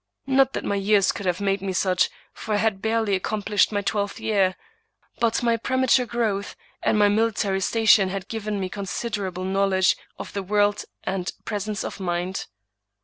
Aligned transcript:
Not 0.25 0.53
that 0.53 0.65
my 0.65 0.73
years 0.77 1.11
could 1.11 1.27
have 1.27 1.39
made 1.39 1.61
me 1.61 1.73
such, 1.73 2.09
for 2.33 2.55
I 2.55 2.57
had 2.57 2.81
barely 2.81 3.13
accomplished 3.13 3.71
my 3.71 3.83
twelfth 3.83 4.19
year; 4.19 4.55
but 5.19 5.43
my 5.43 5.57
prema 5.57 5.85
ture 5.85 6.07
growth, 6.07 6.55
and 6.81 6.97
my 6.97 7.07
military 7.07 7.61
station, 7.61 8.09
had 8.09 8.27
given 8.27 8.59
me 8.59 8.67
consid 8.67 9.11
erable 9.13 9.45
knowledge 9.45 9.95
of 10.17 10.33
the 10.33 10.41
world 10.41 10.85
and 11.03 11.31
presence 11.45 11.83
of 11.83 11.99
mind. 11.99 12.47